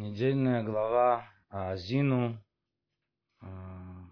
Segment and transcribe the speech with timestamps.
[0.00, 2.42] недельная глава Азину.
[3.42, 4.06] А,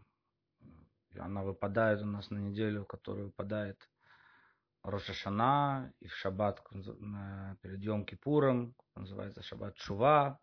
[1.18, 3.80] она выпадает у нас на неделю, которая выпадает
[4.82, 6.62] Рошашана и в шаббат
[7.62, 10.38] перед Йом Кипуром, называется шаббат Шува.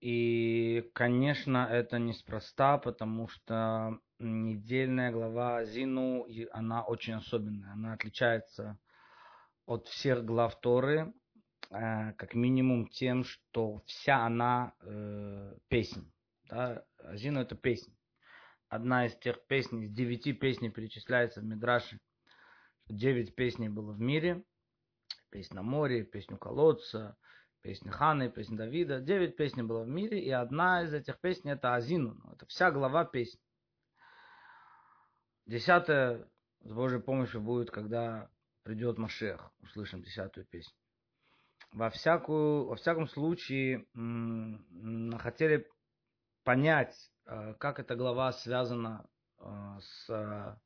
[0.00, 7.72] И, конечно, это неспроста, потому что недельная глава Азину, она очень особенная.
[7.72, 8.78] Она отличается
[9.66, 11.14] от всех глав Торы,
[11.74, 16.04] как минимум тем, что вся она э, песня.
[16.48, 16.84] Да?
[16.98, 17.92] Азину это песня.
[18.68, 21.98] Одна из тех песней, из девяти песней перечисляется в Мидраше.
[22.86, 24.44] Девять песней было в мире.
[25.30, 27.16] Песня море, песню колодца,
[27.60, 29.00] песня Ханы, песня Давида.
[29.00, 32.20] Девять песней было в мире, и одна из этих песней это Азину.
[32.32, 33.40] Это вся глава песни.
[35.46, 36.28] Десятая
[36.60, 38.30] с Божьей помощью будет, когда
[38.62, 39.50] придет Машех.
[39.60, 40.76] Услышим десятую песню.
[41.74, 43.84] Во, всякую, во всяком случае,
[45.18, 45.68] хотели
[46.44, 46.94] понять,
[47.26, 49.04] э, как эта глава связана
[49.40, 50.56] э, с, э,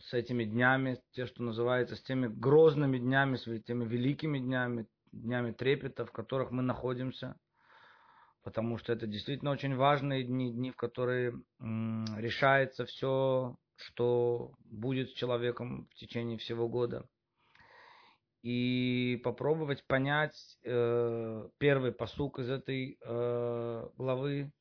[0.00, 5.52] с этими днями, те, что называется, с теми грозными днями, с теми великими днями, днями
[5.52, 7.34] трепета, в которых мы находимся,
[8.42, 15.14] потому что это действительно очень важные дни, дни, в которые решается все что будет с
[15.14, 17.08] человеком в течение всего года.
[18.42, 24.52] И попробовать понять э, первый посук из этой э, главы.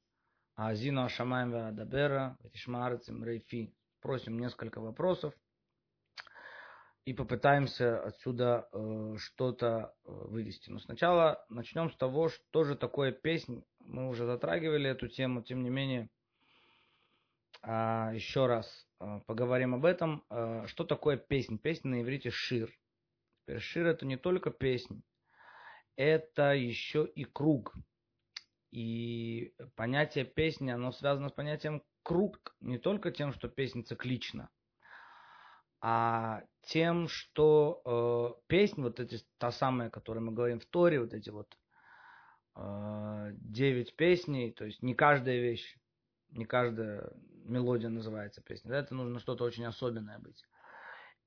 [0.56, 3.73] Азину Ашамаем Вадабера, Тишмарцем Рейфи.
[4.02, 5.34] Просим несколько вопросов
[7.06, 10.70] и попытаемся отсюда э, что-то э, вывести.
[10.70, 13.64] Но сначала начнем с того, что же такое песнь.
[13.80, 16.10] Мы уже затрагивали эту тему, тем не менее,
[17.64, 20.23] э, еще раз а, поговорим об этом.
[20.30, 21.58] А, что такое песнь?
[21.58, 22.72] Песня на иврите шир.
[23.52, 25.04] Теперь шир это не только песнь,
[25.98, 27.76] это еще и круг.
[28.72, 34.50] И понятие песни, оно связано с понятием круг, не только тем, что песня циклична,
[35.82, 37.82] а тем, что
[38.40, 41.54] э, песнь, вот эти, та самая, о которой мы говорим в Торе, вот эти вот
[42.56, 45.76] э, девять песней, то есть не каждая вещь,
[46.30, 47.11] не каждая
[47.44, 48.70] мелодия называется песня.
[48.70, 50.42] Да, это нужно что-то очень особенное быть.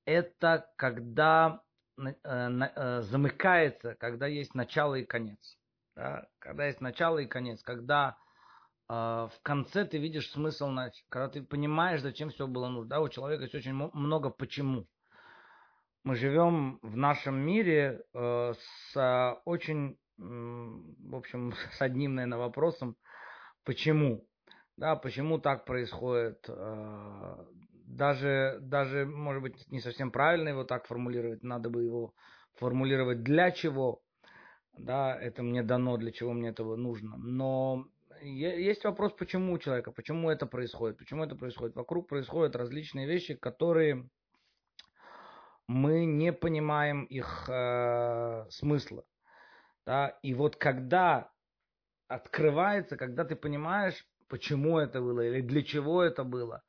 [0.07, 5.59] Это когда э, э, замыкается, когда есть начало и конец.
[5.97, 6.27] Да?
[6.38, 8.16] Когда есть начало и конец, когда
[8.88, 10.71] э, в конце ты видишь смысл,
[11.09, 12.91] когда ты понимаешь, зачем все было нужно.
[12.91, 14.87] Да, у человека есть очень много почему.
[16.03, 22.97] Мы живем в нашем мире э, с очень, в общем, с одним, наверное, вопросом,
[23.65, 24.27] почему.
[24.77, 26.49] Да, почему так происходит?
[27.84, 32.15] Даже, даже, может быть, не совсем правильно его так формулировать, надо бы его
[32.55, 34.03] формулировать для чего,
[34.78, 37.17] да, это мне дано, для чего мне этого нужно.
[37.17, 37.87] Но
[38.22, 41.77] есть вопрос, почему у человека, почему это происходит, почему это происходит.
[41.77, 44.09] Вокруг происходят различные вещи, которые
[45.66, 49.05] мы не понимаем их э, смысла.
[49.87, 50.19] Да?
[50.22, 51.31] И вот когда
[52.09, 56.62] открывается, когда ты понимаешь, почему это было или для чего это было.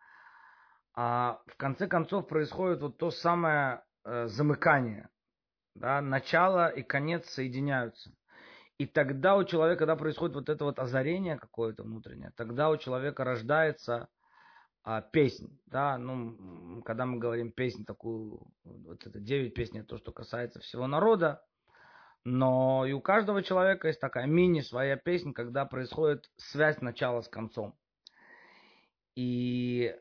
[0.96, 5.10] А в конце концов происходит вот то самое э, замыкание.
[5.76, 8.12] Да, начало и конец соединяются.
[8.78, 13.24] И тогда у человека, когда происходит вот это вот озарение какое-то внутреннее, тогда у человека
[13.24, 14.08] рождается
[14.84, 15.60] а, песнь.
[15.66, 20.88] Да, ну, когда мы говорим песнь такую, вот это девять песней, то, что касается всего
[20.88, 21.44] народа,
[22.24, 27.30] но и у каждого человека есть такая мини своя песня, когда происходит связь начала с
[27.30, 27.76] концом.
[29.16, 29.96] И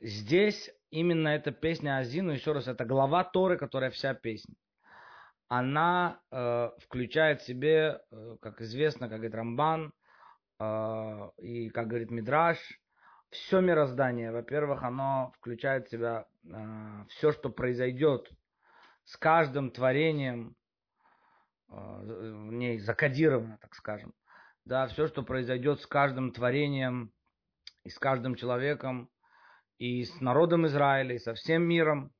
[0.00, 4.54] здесь именно эта песня Азину, еще раз, это глава Торы, которая вся песня.
[5.48, 9.92] Она э, включает в себе, э, как известно, как говорит Рамбан,
[10.58, 12.58] э, и как говорит Мидраш,
[13.30, 14.30] все мироздание.
[14.30, 18.30] Во-первых, оно включает в себя э, все, что произойдет
[19.04, 20.56] с каждым творением,
[21.70, 24.12] Э, в ней закодировано, так скажем.
[24.64, 27.12] Да, все, что произойдет с каждым творением
[27.84, 29.08] и с каждым человеком,
[29.80, 32.12] и с народом Израиля, и со всем миром.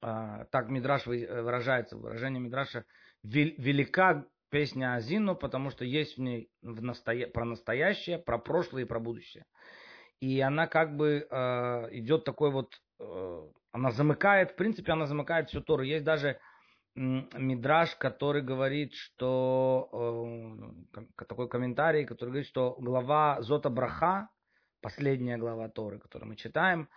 [0.00, 2.84] А, так Мидраш выражается, выражение Мидраша,
[3.22, 7.26] велика песня Азину, потому что есть в ней в настоя...
[7.26, 9.44] про настоящее, про прошлое и про будущее.
[10.20, 13.42] И она как бы э, идет такой вот, э,
[13.72, 15.82] она замыкает, в принципе, она замыкает всю Тору.
[15.82, 16.38] Есть даже
[16.94, 19.88] мидраж, который говорит, что
[20.94, 24.28] э, такой комментарий, который говорит, что глава Зота Браха,
[24.84, 26.90] последняя глава Торы, которую мы читаем,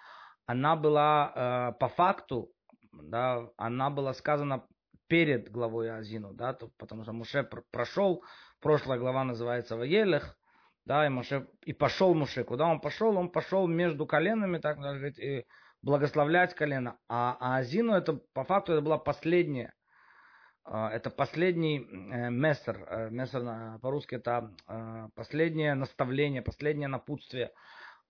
[0.45, 2.51] она была э, по факту,
[2.92, 4.68] да, она была сказана
[5.07, 8.25] перед главой Азину, да, то, потому что Муше прошел,
[8.60, 10.38] прошлая глава называется Ваелех,
[10.84, 12.44] да, и, Муше, и пошел Муше.
[12.44, 13.18] Куда он пошел?
[13.18, 15.45] Он пошел между коленами, так сказать, и
[15.81, 16.98] благословлять колено.
[17.07, 19.74] А, а Азину это по факту это была последняя
[20.69, 27.52] это последний э, мессер, э, мессер по-русски это э, последнее наставление, последнее напутствие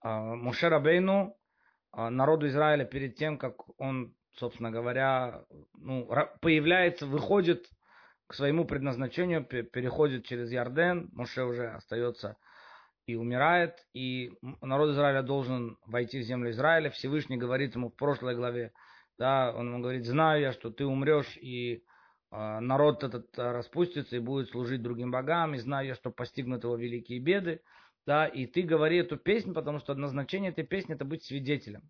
[0.01, 1.36] а, Муше Рабейну,
[1.92, 5.44] а, народу Израиля перед тем, как он, собственно говоря,
[5.74, 6.09] ну,
[6.42, 7.68] появляется, выходит
[8.27, 12.38] к своему предназначению, переходит через Ярден, Муше уже остается
[13.06, 16.89] и умирает, и народ Израиля должен войти в землю Израиля.
[16.89, 18.74] Всевышний говорит ему в прошлой главе,
[19.18, 21.87] да, он ему говорит, знаю я, что ты умрешь, и а,
[22.31, 26.75] народ этот а, распустится и будет служить другим богам, и знаю я, что постигнут его
[26.75, 27.62] великие беды,
[28.06, 31.89] да, и ты говори эту песню, потому что назначение этой песни это быть свидетелем.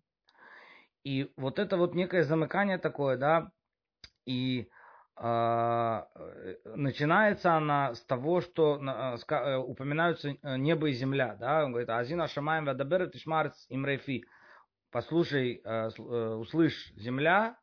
[1.04, 3.50] И вот это вот некое замыкание такое, да,
[4.26, 4.68] и
[5.16, 6.02] э,
[6.76, 12.66] начинается она с того, что э, упоминаются небо и земля, да, он говорит, Азина Шамаем
[12.66, 14.24] Вадабер Тишмарц Имрейфи,
[14.90, 15.88] послушай, э,
[16.34, 17.58] услышь земля,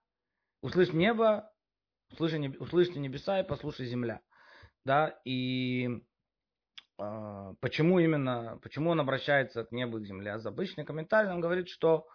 [0.61, 1.51] услышь небо,
[2.11, 4.21] Услыши, услышьте небеса и послушай земля.
[4.85, 5.89] Да, и
[6.99, 10.31] э, почему именно, почему он обращается к небу и к земле?
[10.33, 12.07] А обычный комментарий он говорит, что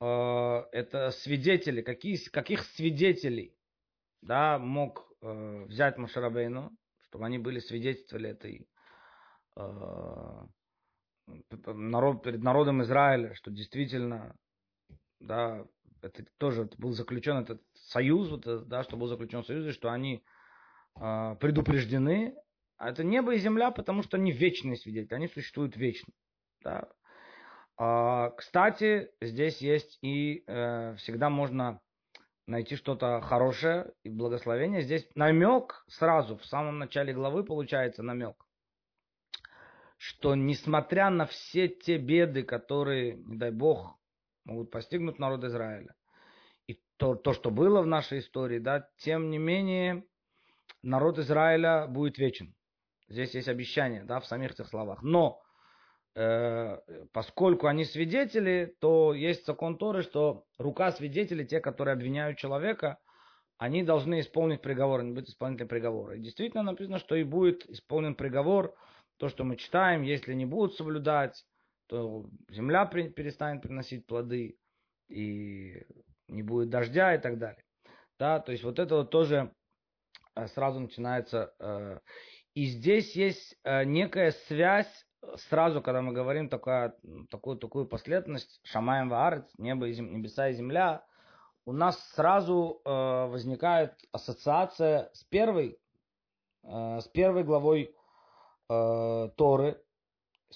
[0.00, 3.54] э, это свидетели, какие, каких свидетелей
[4.22, 8.66] да, мог э, взять Машарабейну, чтобы они были свидетельствовали этой
[9.56, 10.46] э,
[11.66, 14.34] народ, перед народом Израиля, что действительно
[15.20, 15.64] да,
[16.02, 20.24] это тоже был заключен этот союз, вот, да, что был заключен союз, и что они
[21.00, 22.34] э, предупреждены.
[22.78, 26.12] А это небо и земля, потому что они вечные свидетели, они существуют вечно.
[26.62, 26.88] Да.
[27.78, 31.80] А, кстати, здесь есть и э, всегда можно
[32.46, 34.82] найти что-то хорошее и благословение.
[34.82, 38.36] Здесь намек сразу, в самом начале главы получается намек,
[39.98, 43.98] что несмотря на все те беды, которые, не дай бог,
[44.46, 45.94] могут постигнуть народ Израиля.
[46.66, 50.04] И то, то, что было в нашей истории, да, тем не менее,
[50.82, 52.54] народ Израиля будет вечен.
[53.08, 55.02] Здесь есть обещание, да, в самих этих словах.
[55.02, 55.40] Но,
[56.14, 56.78] э,
[57.12, 62.98] поскольку они свидетели, то есть закон Торы, что рука свидетелей, те, которые обвиняют человека,
[63.58, 66.16] они должны исполнить приговор, они будут исполнителем приговора.
[66.16, 68.74] И действительно написано, что и будет исполнен приговор,
[69.18, 71.44] то, что мы читаем, если не будут соблюдать,
[71.86, 74.58] то земля перестанет приносить плоды,
[75.08, 75.82] и
[76.28, 77.62] не будет дождя и так далее.
[78.18, 79.52] Да, то есть вот это вот тоже
[80.34, 81.54] э, сразу начинается.
[81.58, 82.00] Э,
[82.54, 85.06] и здесь есть э, некая связь,
[85.48, 86.94] сразу, когда мы говорим такая,
[87.30, 91.04] такую, такую последовательность, Шамаем Ваарец, небо и зем, небеса и земля,
[91.64, 95.80] у нас сразу возникает ассоциация с первой,
[96.62, 97.92] с первой главой
[98.68, 99.82] Торы,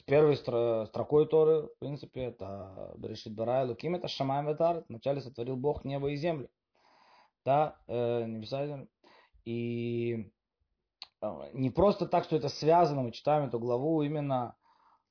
[0.00, 4.82] с первой строкой Торы, в принципе, это Берешит Барай Луким, это Шамай Ветар.
[4.88, 6.48] Вначале сотворил Бог небо и землю.
[7.44, 8.88] Да, э, небеса и землю.
[9.44, 10.32] И
[11.20, 14.56] э, не просто так, что это связано, мы читаем эту главу именно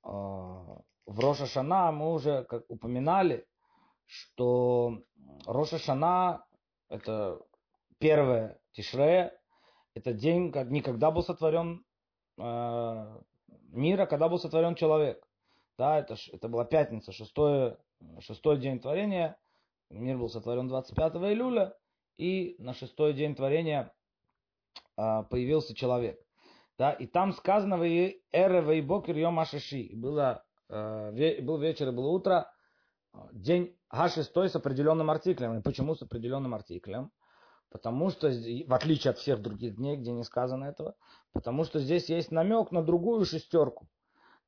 [0.04, 3.46] э, в Роша Шана, мы уже как упоминали,
[4.08, 5.04] что
[5.46, 6.46] Роша Шана
[6.88, 7.40] это
[8.00, 9.40] первое Тишре,
[9.94, 11.86] это день, как никогда был сотворен
[12.40, 13.20] э,
[13.72, 15.26] мира, когда был сотворен человек.
[15.78, 17.78] Да, это, это была пятница, шестой,
[18.20, 19.38] шестой день творения.
[19.90, 21.76] Мир был сотворен 25 июля,
[22.18, 23.94] и на шестой день творения
[24.98, 26.20] а, появился человек.
[26.78, 29.90] Да, и там сказано в Эре Вейбокер Йом Ашиши.
[29.94, 32.52] Было, а, был вечер и было утро,
[33.32, 35.58] день А6 с определенным артиклем.
[35.58, 37.12] И почему с определенным артиклем?
[37.72, 40.96] Потому что, в отличие от всех других дней, где не сказано этого,
[41.34, 43.88] потому что здесь есть намек на другую шестерку,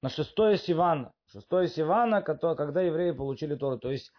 [0.02, 1.14] на шестое Сивана.
[1.28, 3.78] Шестое Сивана, когда евреи получили Тору.
[3.78, 4.12] То есть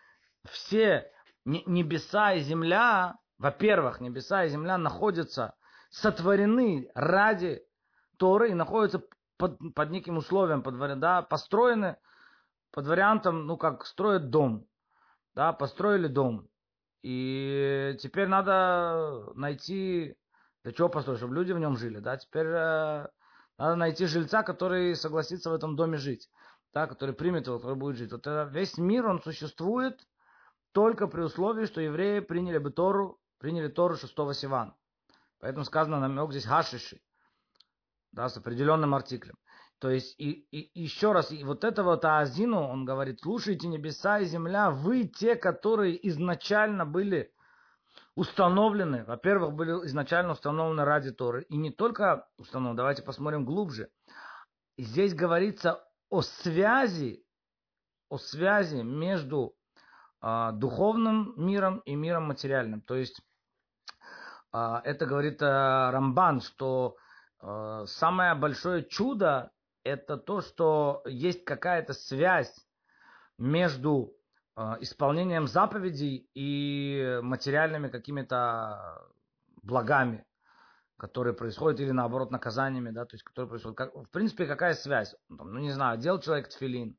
[0.45, 1.11] все
[1.45, 5.55] небеса и земля, во-первых, небеса и земля находятся,
[5.91, 7.63] сотворены ради
[8.17, 9.03] Торы и находятся
[9.37, 11.97] под, под неким условием, под, да, построены
[12.71, 14.67] под вариантом, ну как строят дом.
[15.35, 16.49] Да, построили дом.
[17.03, 20.15] И теперь надо найти,
[20.63, 23.09] для чего построить, чтобы люди в нем жили, да, теперь э,
[23.59, 26.31] надо найти жильца, который согласится в этом доме жить,
[26.73, 28.13] да, который примет его, который будет жить.
[28.13, 30.07] Вот это, весь мир, он существует
[30.71, 34.77] только при условии, что евреи приняли бы Тору, приняли Тору шестого Сивана.
[35.41, 37.01] Поэтому сказано намек здесь хашиши,
[38.13, 39.37] да, с определенным артиклем.
[39.83, 44.21] То есть, и, и еще раз, и вот это вот Аазину, он говорит, слушайте небеса
[44.21, 47.35] и земля, вы те, которые изначально были
[48.15, 53.91] установлены, во-первых, были изначально установлены ради Торы, и не только установлены, давайте посмотрим глубже.
[54.79, 57.27] Здесь говорится о связи,
[58.09, 59.57] о связи между
[60.21, 62.83] а, духовным миром и миром материальным.
[62.83, 63.21] То есть
[64.53, 66.95] а, это говорит а, Рамбан, что
[67.41, 69.51] а, самое большое чудо
[69.85, 72.55] это то, что есть какая-то связь
[73.39, 74.15] между
[74.55, 79.09] а, исполнением заповедей и материальными какими-то
[79.63, 80.27] благами,
[80.99, 83.79] которые происходят, или наоборот наказаниями, да, то есть которые происходят.
[83.79, 85.15] Как, в принципе, какая связь?
[85.29, 86.97] Ну, не знаю, делал человек тфилин,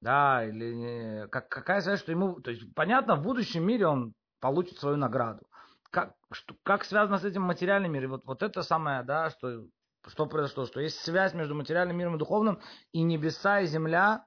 [0.00, 4.78] да, или как, какая связь, что ему, то есть понятно, в будущем мире он получит
[4.78, 5.46] свою награду.
[5.90, 8.10] Как, что, как связано с этим материальным миром?
[8.10, 9.64] Вот, вот это самое, да, что,
[10.06, 12.60] что произошло, что есть связь между материальным миром и духовным,
[12.92, 14.26] и небеса и земля,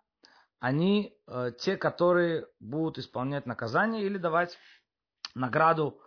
[0.59, 4.57] они э, те, которые будут исполнять наказание или давать
[5.35, 6.01] награду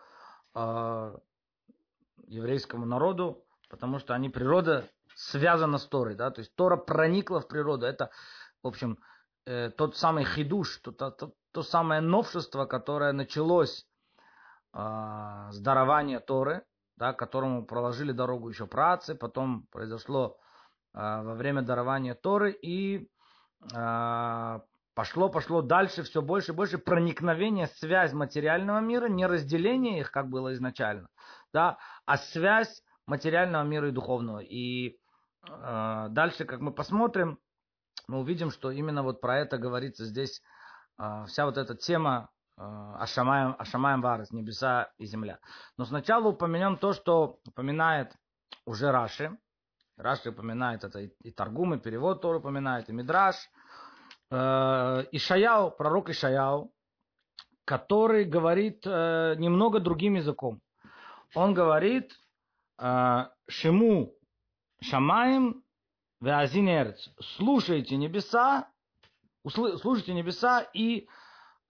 [0.54, 1.16] э,
[2.26, 7.48] еврейскому народу, потому что они природа связана с Торой, да, то есть Тора проникла в
[7.48, 7.86] природу.
[7.86, 8.10] Это,
[8.62, 8.98] в общем,
[9.46, 13.86] э, тот самый хидуш, то, то, то, то самое новшество, которое началось
[14.74, 16.64] э, с дарования Торы,
[16.96, 20.36] да, которому проложили дорогу еще працы, потом произошло
[20.94, 23.08] э, во время дарования Торы, и
[23.72, 24.60] э,
[24.94, 30.28] пошло, пошло дальше все больше и больше проникновение, связь материального мира, не разделение их, как
[30.28, 31.08] было изначально,
[31.52, 34.40] да, а связь материального мира и духовного.
[34.40, 34.98] И
[35.48, 37.38] э, дальше, как мы посмотрим,
[38.08, 40.42] мы увидим, что именно вот про это говорится здесь
[40.98, 45.38] э, вся вот эта тема Ашамаем, Ашамаем Варес, небеса и земля.
[45.76, 48.14] Но сначала упомянем то, что упоминает
[48.66, 49.36] уже Раши.
[49.96, 53.36] Раши упоминает это и, и Таргум, и перевод тоже упоминает, и Мидраш.
[54.30, 56.72] Э, Ишаяу, пророк Ишаяу,
[57.64, 60.60] который говорит э, немного другим языком.
[61.34, 62.12] Он говорит
[62.78, 64.14] э, Шиму
[64.80, 65.62] Шамаем
[66.20, 67.08] Веазинерц.
[67.36, 68.68] Слушайте небеса,
[69.42, 71.08] услы, слушайте небеса и э,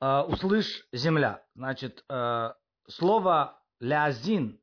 [0.02, 1.44] услышь земля.
[1.54, 2.52] Значит, э,
[2.88, 4.60] слово лязин,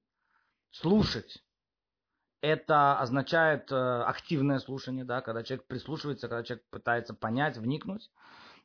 [0.71, 1.41] слушать,
[2.41, 8.09] это означает э, активное слушание, да, когда человек прислушивается, когда человек пытается понять, вникнуть,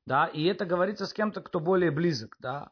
[0.07, 2.71] да, и это говорится с кем-то, кто более близок, да.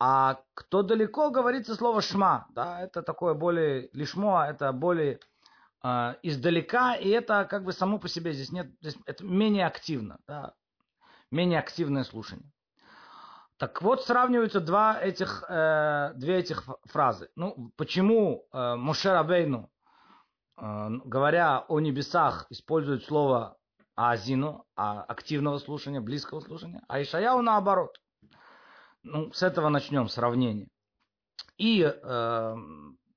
[0.00, 5.18] А кто далеко, говорится слово шма, да, это такое более, лишмо, это более
[5.82, 10.18] э, издалека, и это как бы само по себе здесь нет, здесь это менее активно,
[10.26, 10.54] да,
[11.30, 12.50] менее активное слушание.
[13.58, 17.28] Так вот, сравниваются два этих, э, две этих фразы.
[17.34, 19.70] Ну, почему э, Моше Рабейну,
[20.56, 23.56] э, говоря о небесах, использует слово
[23.96, 28.00] азину, а активного слушания, близкого слушания, а Ишаяу наоборот.
[29.02, 30.68] Ну, с этого начнем сравнение.
[31.56, 32.56] И э,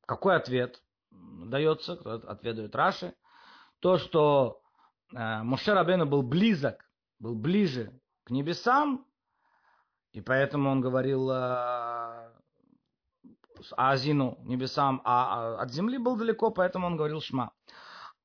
[0.06, 0.82] какой ответ?
[1.46, 1.94] дается,
[2.28, 3.14] отведает Раши,
[3.80, 4.62] то, что
[5.14, 9.06] э, Моше Рабену был близок, был ближе к небесам,
[10.14, 12.32] и поэтому он говорил э,
[13.78, 17.54] Азину, небесам, а, а от земли был далеко, поэтому он говорил Шма.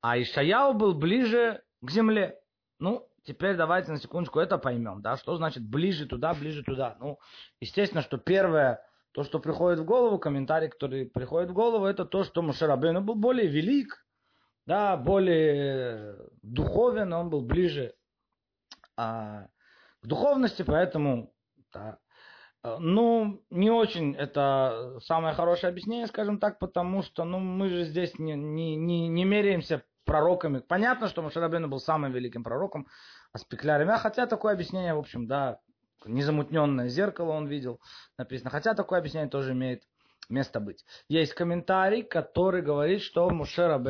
[0.01, 2.39] А Ишаяу был ближе к земле.
[2.79, 6.97] Ну, теперь давайте на секундочку это поймем, да, что значит ближе туда, ближе туда.
[6.99, 7.19] Ну,
[7.59, 12.23] естественно, что первое, то, что приходит в голову, комментарий, который приходит в голову, это то,
[12.23, 14.05] что Мушарабейну был более велик,
[14.65, 17.95] да, более духовен, он был ближе
[18.97, 19.47] а,
[20.01, 21.33] к духовности, поэтому,
[21.77, 27.83] да, ну, не очень это самое хорошее объяснение, скажем так, потому что, ну, мы же
[27.85, 30.59] здесь не, не, не, не меряемся пророками.
[30.59, 32.87] Понятно, что Мушарабейну был самым великим пророком,
[33.31, 35.59] а спеклярами, а хотя такое объяснение, в общем, да,
[36.05, 37.79] незамутненное зеркало он видел,
[38.17, 38.49] написано.
[38.49, 39.83] Хотя такое объяснение тоже имеет
[40.29, 40.85] место быть.
[41.09, 43.81] Есть комментарий, который говорит, что Мушера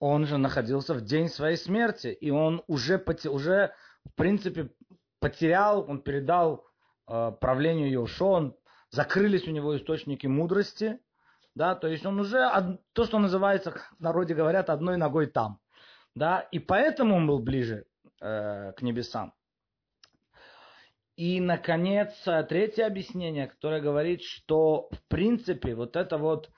[0.00, 4.70] он же находился в день своей смерти, и он уже, уже в принципе,
[5.18, 6.67] потерял, он передал
[7.08, 8.56] правлению Йошо, он,
[8.90, 11.00] закрылись у него источники мудрости,
[11.54, 15.58] да, то есть он уже, то, что называется, в народе говорят, одной ногой там,
[16.14, 17.86] да, и поэтому он был ближе
[18.20, 19.34] э, к небесам.
[21.16, 22.14] И, наконец,
[22.48, 26.48] третье объяснение, которое говорит, что, в принципе, вот это вот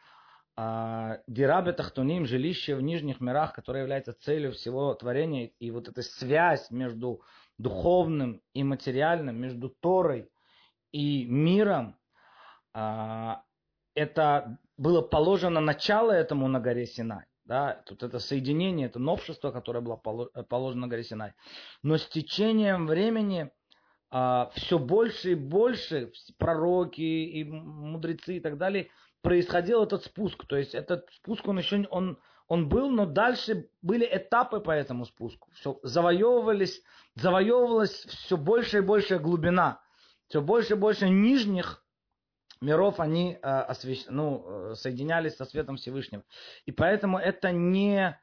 [0.54, 6.02] а, Дирабе Тахтуним, жилище в нижних мирах, которое является целью всего творения, и вот эта
[6.02, 7.22] связь между
[7.56, 10.28] духовным и материальным, между Торой
[10.92, 11.96] и миром,
[12.72, 13.42] а,
[13.94, 17.24] это было положено начало этому на горе Синай.
[17.44, 21.32] Да, тут это соединение, это новшество, которое было положено на горе Синай.
[21.82, 23.50] Но с течением времени
[24.10, 28.90] а, все больше и больше пророки и мудрецы и так далее
[29.22, 30.46] происходил этот спуск.
[30.46, 32.18] То есть этот спуск, он еще он,
[32.48, 35.48] он был, но дальше были этапы по этому спуску.
[35.52, 36.82] Все завоевывались,
[37.14, 39.80] завоевывалась все больше и больше глубина.
[40.30, 41.84] Все больше и больше нижних
[42.60, 44.04] миров они э, освещ...
[44.08, 46.22] ну, э, соединялись со светом Всевышнего.
[46.66, 48.16] И поэтому это не,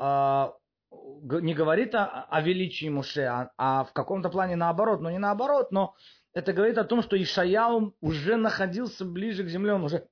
[0.00, 0.46] э,
[0.90, 5.00] не говорит о, о величии Муше, а, а в каком-то плане наоборот.
[5.00, 5.94] Но не наоборот, но
[6.32, 10.08] это говорит о том, что Ишаяу уже находился ближе к земле, он уже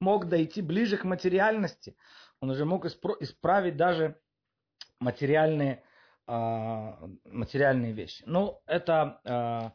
[0.00, 1.94] мог дойти ближе к материальности.
[2.40, 4.18] Он уже мог исправить даже
[4.98, 5.84] материальные,
[6.26, 6.92] э,
[7.26, 8.24] материальные вещи.
[8.24, 9.70] Ну, это э,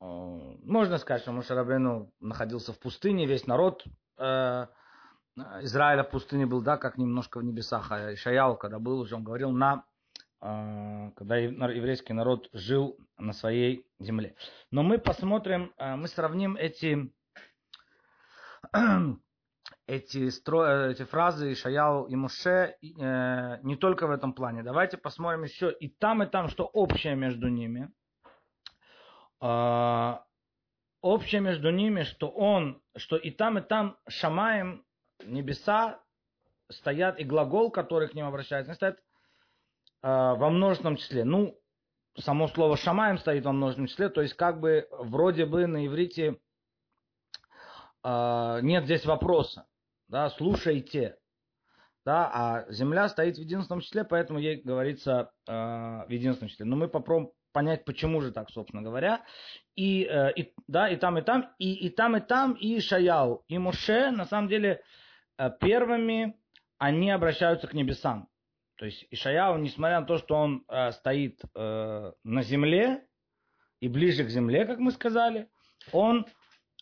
[0.00, 3.84] можно сказать, что Мушарабену находился в пустыне, весь народ
[4.18, 4.66] э,
[5.36, 7.90] Израиля в пустыне был, да, как немножко в небесах.
[7.90, 9.84] А Ишаял, когда был уже, он говорил на
[10.40, 14.36] когда еврейский народ жил на своей земле.
[14.70, 17.12] Но мы посмотрим, мы сравним эти
[19.86, 20.90] эти, стро...
[20.90, 24.62] эти фразы Шаял и Муше э, не только в этом плане.
[24.62, 27.90] Давайте посмотрим еще и там, и там, что общее между ними.
[29.40, 30.18] Э,
[31.00, 34.84] общее между ними, что он, что и там, и там Шамаем,
[35.24, 36.00] небеса
[36.70, 39.00] стоят, и глагол, который к ним обращается, стоит э,
[40.02, 41.24] во множественном числе.
[41.24, 41.58] Ну,
[42.18, 46.38] само слово Шамаем стоит во множественном числе, то есть как бы вроде бы на иврите
[48.04, 49.66] э, нет здесь вопроса
[50.08, 51.18] да, слушайте,
[52.04, 56.64] да, а земля стоит в единственном числе, поэтому ей говорится э, в единственном числе.
[56.64, 59.24] Но мы попробуем понять, почему же так, собственно говоря.
[59.74, 63.44] И, э, и, да, и там, и там, и, и там, и там, и Шаял,
[63.48, 64.80] и Муше, на самом деле,
[65.38, 66.36] э, первыми
[66.78, 68.28] они обращаются к небесам.
[68.76, 73.04] То есть Ишаяу, несмотря на то, что он э, стоит э, на земле
[73.80, 75.48] и ближе к земле, как мы сказали,
[75.90, 76.26] он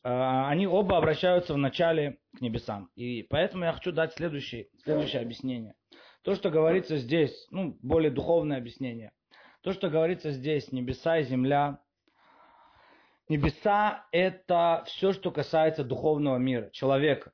[0.08, 2.90] а, они оба обращаются в начале к небесам.
[2.94, 5.74] И поэтому я хочу дать следующее, следующее объяснение.
[6.22, 9.10] То, что говорится здесь, ну, более духовное объяснение.
[9.66, 11.80] То, что говорится здесь, небеса и земля.
[13.28, 17.32] Небеса– это все, что касается духовного мира, человека.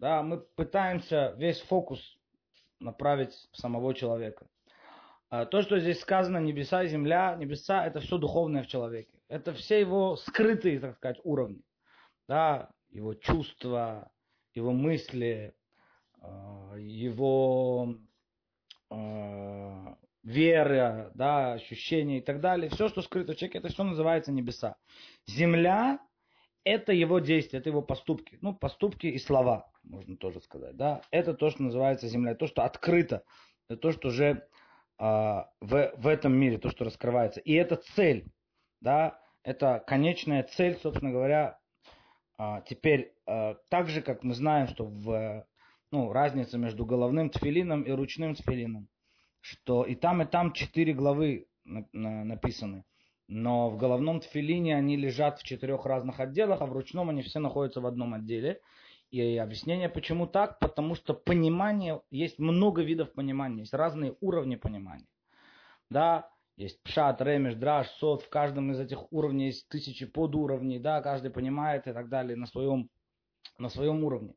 [0.00, 2.18] Да, мы пытаемся весь фокус
[2.80, 4.48] направить в самого человека.
[5.28, 9.16] А то, что здесь сказано, небеса и земля, небеса– это все духовное в человеке.
[9.28, 11.62] Это все его скрытые, так сказать, уровни
[12.26, 14.10] да, его чувства,
[14.54, 15.54] его мысли,
[16.20, 17.94] а, его
[18.90, 22.70] а, вера, да, ощущения и так далее.
[22.70, 24.76] Все, что скрыто в человеке, это все называется небеса.
[25.26, 25.98] Земля–
[26.64, 28.38] это его действия, это его поступки.
[28.42, 30.76] Ну, поступки и слова, можно тоже сказать.
[30.76, 31.02] Да?
[31.10, 33.24] Это то, что называется земля, то, что открыто,
[33.68, 34.46] это то, что уже
[34.98, 37.40] а, в, в этом мире, то, что раскрывается.
[37.40, 38.26] И это цель,
[38.80, 41.58] да, это конечная цель, собственно говоря,
[42.36, 45.46] а, теперь, а, так же, как мы знаем, что в,
[45.90, 48.88] ну, разница между головным тфилином и ручным тфилином,
[49.40, 52.84] что и там, и там четыре главы написаны.
[53.28, 57.38] Но в головном тфилине они лежат в четырех разных отделах, а в ручном они все
[57.38, 58.60] находятся в одном отделе.
[59.10, 65.06] И объяснение, почему так, потому что понимание, есть много видов понимания, есть разные уровни понимания.
[65.90, 68.22] Да, есть пшат, ремеш, драж, сот.
[68.22, 70.78] В каждом из этих уровней есть тысячи подуровней.
[70.78, 72.88] Да, каждый понимает и так далее на своем,
[73.58, 74.34] на своем уровне.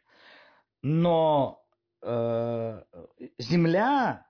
[0.81, 1.63] Но
[2.01, 2.83] э,
[3.37, 4.25] земля,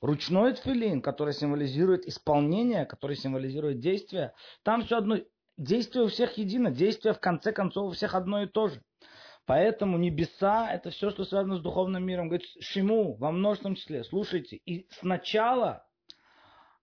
[0.00, 5.18] ручной тфилин, который символизирует исполнение, который символизирует действие, там все одно,
[5.56, 8.82] действие у всех едино, действие в конце концов у всех одно и то же.
[9.46, 12.28] Поэтому небеса– это все, что связано с духовным миром.
[12.28, 14.02] Говорит, Шиму во множественном числе.
[14.02, 15.86] Слушайте, и сначала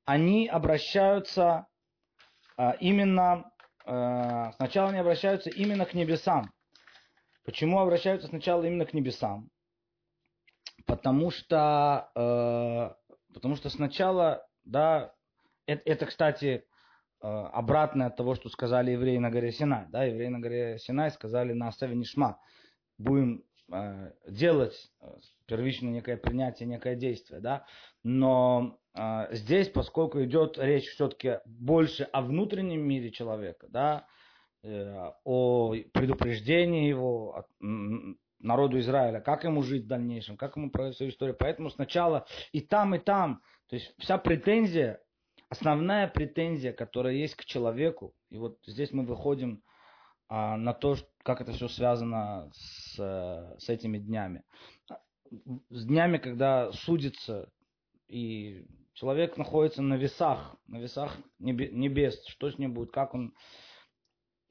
[0.06, 1.68] они обращаются
[2.56, 3.52] а, именно,
[3.86, 6.54] а, сначала они обращаются именно к небесам.
[7.44, 9.50] Почему обращаются сначала именно к небесам?
[10.86, 13.03] Потому что, э,
[13.34, 15.14] потому что сначала, да,
[15.66, 16.66] это, это кстати,
[17.22, 19.88] э, обратное от того, что сказали евреи на горе Синай.
[19.90, 22.40] Да, евреи на горе Синай сказали на Асаве Нишма.
[22.98, 24.92] Будем э, делать
[25.46, 27.66] первичное некое принятие, некое действие, да,
[28.04, 34.06] но а, здесь, поскольку идет речь все-таки больше о внутреннем мире человека, да,
[34.62, 37.46] э, о предупреждении его
[38.44, 41.36] народу Израиля, как ему жить в дальнейшем, как ему пройти свою историю.
[41.38, 45.02] Поэтому сначала и там, и там, то есть вся претензия,
[45.50, 49.64] основная претензия, которая есть к человеку, и вот здесь мы выходим
[50.28, 54.44] а, на то, как это все связано с, с этими днями.
[55.70, 57.50] С днями, когда судится
[58.08, 62.24] и Человек находится на весах, на весах небес.
[62.28, 63.34] Что с ним будет, как он...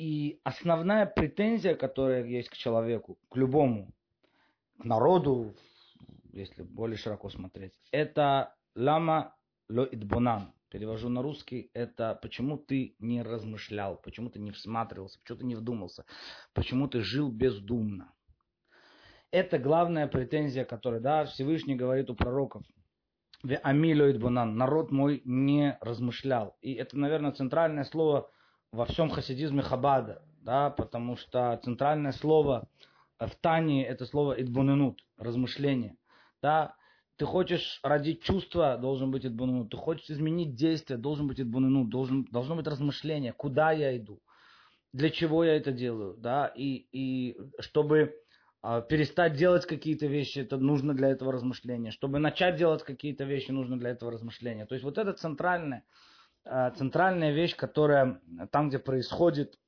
[0.02, 3.94] И основная претензия, которая есть к человеку, к любому,
[4.80, 5.54] к народу,
[6.32, 9.36] если более широко смотреть, это лама
[9.68, 10.52] ло идбунан.
[10.70, 15.54] Перевожу на русский, это почему ты не размышлял, почему ты не всматривался, почему ты не
[15.54, 16.04] вдумался,
[16.52, 18.12] почему ты жил бездумно.
[19.30, 22.64] Это главная претензия, которая, да, Всевышний говорит у пророков.
[23.62, 26.56] Амилоид бунан, народ мой не размышлял.
[26.60, 28.28] И это, наверное, центральное слово
[28.72, 32.68] во всем хасидизме Хабада, да, потому что центральное слово
[33.18, 35.96] в Тане это слово идбуненут, размышление.
[36.40, 36.74] Да,
[37.16, 39.70] ты хочешь родить чувство, должен быть идбуненут.
[39.70, 41.88] Ты хочешь изменить действие, должен быть идбуненут.
[41.88, 44.20] Должен, должно быть размышление, куда я иду,
[44.92, 46.16] для чего я это делаю.
[46.16, 46.46] Да?
[46.46, 48.16] И, и чтобы
[48.62, 51.92] а, перестать делать какие-то вещи, это нужно для этого размышления.
[51.92, 54.66] Чтобы начать делать какие-то вещи, нужно для этого размышления.
[54.66, 56.12] То есть вот это центральная, а,
[56.44, 59.59] центральная вещь, которая там, где происходит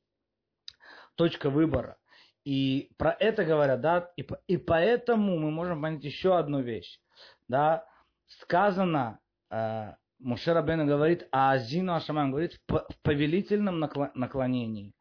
[1.15, 1.97] точка выбора.
[2.45, 7.01] И про это говорят, да, и, и поэтому мы можем понять еще одну вещь.
[7.49, 7.87] Да,
[8.27, 13.81] сказано, э, Мушера Бена говорит, а Азину Ашаман говорит в повелительном
[14.15, 14.95] наклонении.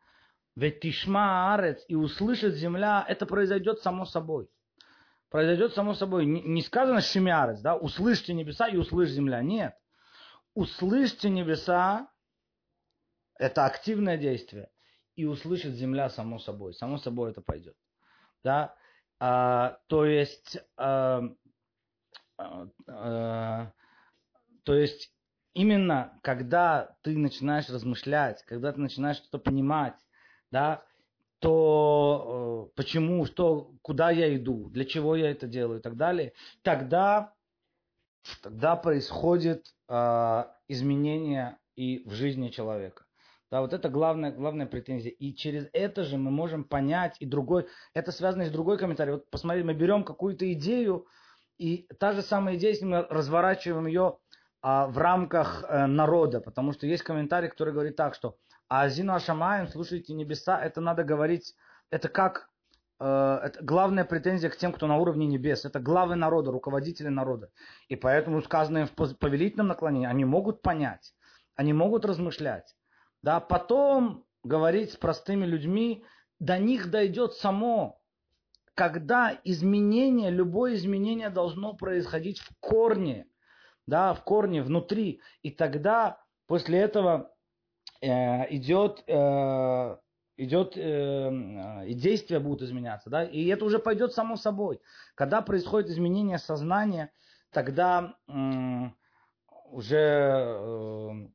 [0.55, 4.47] Ведь Тишма Арец и услышит земля, это произойдет само собой.
[5.29, 6.25] Произойдет само собой.
[6.25, 9.41] Не, не сказано Шемиарец, да, услышьте небеса и услышь земля.
[9.41, 9.73] Нет.
[10.55, 12.09] Услышьте небеса,
[13.37, 14.69] это активное действие.
[15.15, 16.73] И услышит земля само собой.
[16.73, 17.75] Само собой это пойдет.
[18.43, 18.75] Да?
[19.19, 21.21] А, то есть, а,
[22.37, 23.71] а, а,
[24.63, 25.13] то есть,
[25.53, 29.95] именно когда ты начинаешь размышлять, когда ты начинаешь что-то понимать,
[30.51, 30.83] да,
[31.39, 36.33] то э, почему, что, куда я иду, для чего я это делаю и так далее,
[36.61, 37.33] тогда,
[38.41, 43.05] тогда происходит э, изменение и в жизни человека.
[43.51, 45.11] Да, вот это главная, главная претензия.
[45.11, 49.17] И через это же мы можем понять и другой, это связано с другой комментарием.
[49.17, 51.05] Вот посмотрите, мы берем какую-то идею,
[51.59, 54.17] и та же самая идея, если мы разворачиваем ее
[54.61, 58.37] а, в рамках а, народа, потому что есть комментарий, который говорит так, что
[58.69, 61.53] а Азину Ашамаем, слушайте небеса, это надо говорить,
[61.91, 62.52] это как э,
[63.03, 65.65] это главная претензия к тем, кто на уровне небес.
[65.65, 67.49] Это главы народа, руководители народа.
[67.87, 71.13] И поэтому сказанное в повелительном наклонении, они могут понять,
[71.55, 72.75] они могут размышлять.
[73.21, 76.05] Да, потом говорить с простыми людьми,
[76.39, 78.01] до них дойдет само,
[78.75, 83.27] когда изменение, любое изменение должно происходить в корне,
[83.87, 85.21] да, в корне, внутри.
[85.41, 87.33] И тогда после этого
[88.03, 89.97] Э, идет, э,
[90.37, 94.79] идет э, и действия будут изменяться, да, и это уже пойдет само собой.
[95.15, 97.11] Когда происходит изменение сознания,
[97.51, 98.15] тогда
[99.65, 101.29] уже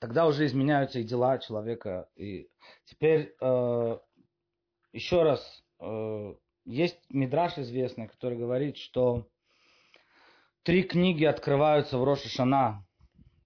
[0.00, 2.08] тогда уже изменяются и дела человека.
[2.16, 2.48] И
[2.84, 3.34] теперь
[4.92, 5.64] еще раз
[6.64, 9.28] есть мидраш известный, который говорит, что
[10.64, 12.84] три книги открываются в Рошашана.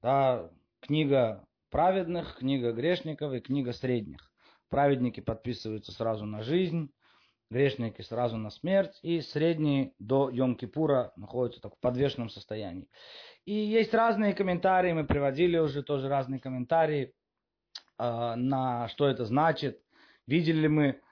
[0.02, 4.31] Да, книга праведных, книга грешников и книга средних.
[4.72, 6.90] Праведники подписываются сразу на жизнь,
[7.50, 12.88] грешники сразу на смерть, и средние до Йом-Кипура находятся так в подвешенном состоянии.
[13.44, 17.12] И есть разные комментарии, мы приводили уже тоже разные комментарии
[17.98, 19.78] э, на что это значит.
[20.26, 21.02] Видели ли мы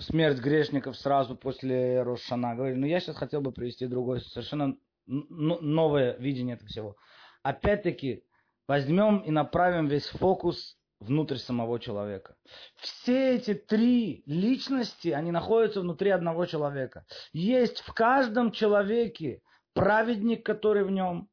[0.00, 2.56] смерть грешников сразу после Рошана?
[2.56, 6.96] Говорили, но я сейчас хотел бы привести другое, совершенно новое видение этого всего.
[7.42, 8.22] Опять-таки,
[8.66, 12.36] возьмем и направим весь фокус внутрь самого человека.
[12.76, 17.04] Все эти три личности, они находятся внутри одного человека.
[17.32, 19.42] Есть в каждом человеке
[19.74, 21.28] праведник, который в нем,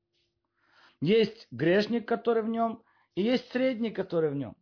[1.01, 2.84] есть грешник, который в нем,
[3.15, 4.56] и есть средний, который в нем.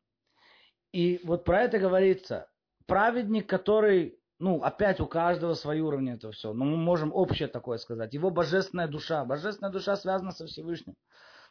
[0.91, 2.49] И вот про это говорится.
[2.85, 7.77] Праведник, который, ну, опять у каждого свой уровень это все, но мы можем общее такое
[7.77, 8.13] сказать.
[8.13, 9.25] Его божественная душа.
[9.25, 10.95] Божественная душа связана со Всевышним.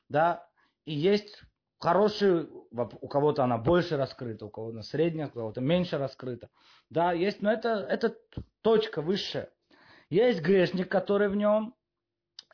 [0.09, 0.47] Да,
[0.85, 1.43] и есть
[1.83, 6.49] хорошие, у кого-то она больше раскрыта, у кого-то средняя, у кого-то меньше раскрыта.
[6.90, 8.16] Да, есть, но это, это
[8.62, 9.51] точка высшая.
[10.09, 11.75] Есть грешник, который в нем,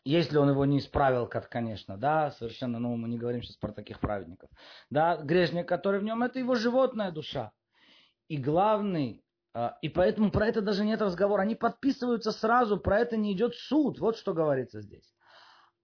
[0.05, 3.73] если он его не исправил, как, конечно, да, совершенно, ну, мы не говорим сейчас про
[3.73, 4.49] таких праведников.
[4.89, 7.53] Да, грешник, который в нем, это его животная душа.
[8.29, 11.43] И главный, а, и поэтому про это даже нет разговора.
[11.43, 13.99] Они подписываются сразу, про это не идет суд.
[13.99, 15.13] Вот что говорится здесь.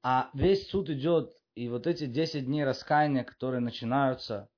[0.02, 4.48] А весь суд идет и вот эти 10 дней раскаяния, которые начинаются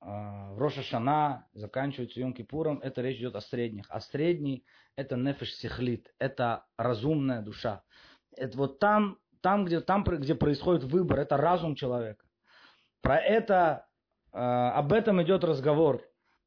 [0.00, 3.86] э, в Роша Шана, заканчиваются Йом Кипуром, это речь идет о средних.
[3.88, 4.64] А средний
[4.96, 7.82] это нефеш сихлит, это разумная душа.
[8.36, 12.24] Это вот там там, где, там, где происходит выбор, это разум человека.
[13.00, 13.86] Про это,
[14.32, 16.02] э, об этом идет разговор.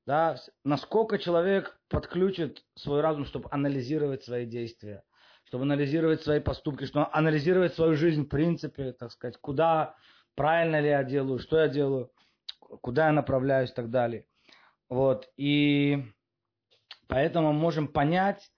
[0.06, 5.04] Да, насколько человек подключит свой разум, чтобы анализировать свои действия,
[5.54, 9.94] чтобы анализировать свои поступки, чтобы анализировать свою жизнь в принципе, так сказать, куда,
[10.34, 12.10] правильно ли я делаю, что я делаю,
[12.82, 14.26] куда я направляюсь и так далее.
[14.90, 16.06] Вот, и
[17.08, 18.52] поэтому мы можем понять,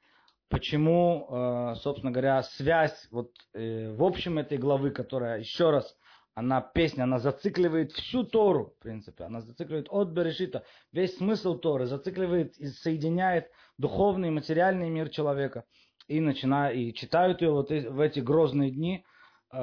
[0.47, 5.97] почему, э, собственно говоря, связь вот э, в общем этой главы, которая, еще раз,
[6.33, 9.25] она песня, она зацикливает всю Тору, в принципе.
[9.25, 15.65] Она зацикливает от Берешита, весь смысл Торы, зацикливает и соединяет духовный и материальный мир человека.
[16.07, 19.05] И, начиная, и читают ее вот в эти грозные дни,
[19.51, 19.57] э,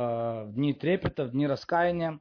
[0.45, 2.21] в дни трепета, в дни раскаяния,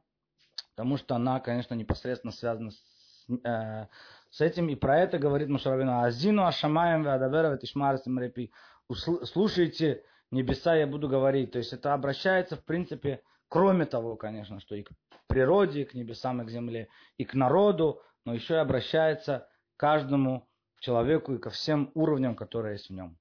[0.74, 3.86] потому что она, конечно, непосредственно связана с, э,
[4.30, 4.68] с этим.
[4.68, 6.04] И про это говорит Мушарабина.
[6.04, 8.52] Азину ашамаем вадабера ватишмарсим репи.
[8.92, 11.52] Слушайте небеса, я буду говорить.
[11.52, 14.92] То есть это обращается, в принципе, Кроме того, конечно, что и к
[15.26, 19.80] природе, и к небесам, и к земле, и к народу, но еще и обращается к
[19.80, 20.48] каждому
[20.80, 23.18] человеку и ко всем уровням, которые есть в нем.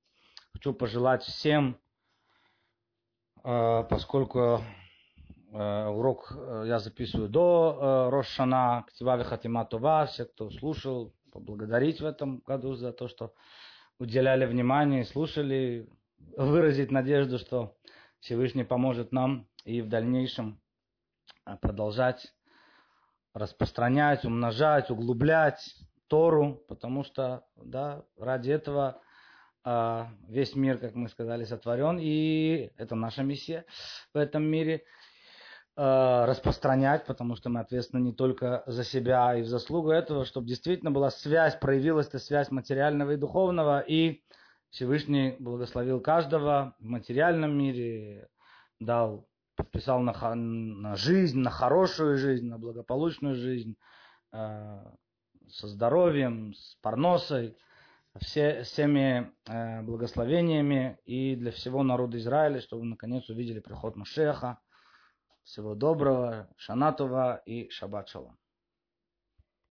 [0.61, 1.75] Хочу пожелать всем,
[3.43, 4.61] э, поскольку
[5.51, 12.05] э, урок э, я записываю до Рошана, Ктивави Хатима Това, все, кто слушал, поблагодарить в
[12.05, 13.33] этом году за то, что
[13.97, 15.89] уделяли внимание, слушали,
[16.37, 17.75] выразить надежду, что
[18.19, 20.61] Всевышний поможет нам и в дальнейшем
[21.59, 22.35] продолжать
[23.33, 29.01] распространять, умножать, углублять Тору, потому что да, ради этого
[29.63, 33.65] весь мир, как мы сказали, сотворен, и это наша миссия
[34.13, 34.83] в этом мире
[35.77, 40.47] э, распространять, потому что мы ответственны не только за себя и в заслугу этого, чтобы
[40.47, 44.23] действительно была связь, проявилась эта связь материального и духовного, и
[44.71, 48.29] Всевышний благословил каждого в материальном мире,
[48.79, 53.75] дал подписал на, на жизнь, на хорошую жизнь, на благополучную жизнь,
[54.31, 54.83] э,
[55.49, 57.57] со здоровьем, с парносой,
[58.19, 64.59] все, всеми э, благословениями и для всего народа Израиля, чтобы наконец увидели приход Машеха.
[65.43, 68.40] Всего доброго, Шанатова и Шаббат Шалом.